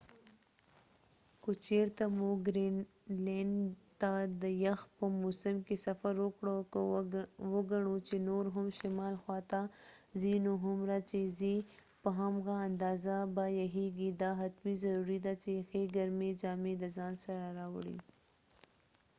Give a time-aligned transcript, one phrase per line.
[1.41, 3.57] که چېرته مو ګرینلینډ
[4.01, 6.79] ته د یخ په موسم کې سفر وکړ که
[7.53, 9.61] وګڼو چې نور هم شمال خواته
[10.21, 11.55] ځی نو هومره چې ځی
[12.01, 17.13] په همغه اندازه به یخیږی دا حتمی ضروری ده چې ښی ګرمی جامی د ځان
[17.23, 17.97] سره راوړی